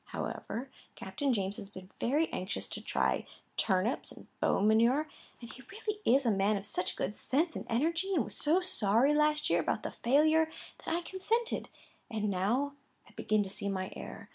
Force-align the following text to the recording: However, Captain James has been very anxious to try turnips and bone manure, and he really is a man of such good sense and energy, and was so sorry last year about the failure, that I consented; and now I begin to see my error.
However, 0.05 0.71
Captain 0.95 1.31
James 1.31 1.57
has 1.57 1.69
been 1.69 1.91
very 1.99 2.27
anxious 2.33 2.67
to 2.69 2.81
try 2.81 3.27
turnips 3.55 4.11
and 4.11 4.25
bone 4.39 4.67
manure, 4.67 5.07
and 5.39 5.53
he 5.53 5.61
really 5.71 5.99
is 6.03 6.25
a 6.25 6.31
man 6.31 6.57
of 6.57 6.65
such 6.65 6.95
good 6.95 7.15
sense 7.15 7.55
and 7.55 7.67
energy, 7.69 8.15
and 8.15 8.23
was 8.23 8.35
so 8.35 8.61
sorry 8.61 9.13
last 9.13 9.47
year 9.47 9.59
about 9.59 9.83
the 9.83 9.91
failure, 9.91 10.49
that 10.83 10.95
I 10.95 11.01
consented; 11.03 11.69
and 12.09 12.31
now 12.31 12.73
I 13.07 13.11
begin 13.11 13.43
to 13.43 13.49
see 13.51 13.69
my 13.69 13.93
error. 13.95 14.29